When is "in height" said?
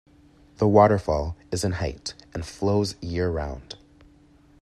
1.63-2.15